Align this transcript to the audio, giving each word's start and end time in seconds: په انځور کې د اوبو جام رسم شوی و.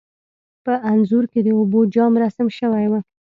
په 0.65 0.73
انځور 0.91 1.23
کې 1.31 1.39
د 1.43 1.47
اوبو 1.57 1.79
جام 1.93 2.13
رسم 2.23 2.47
شوی 2.57 2.85
و. 2.91 2.93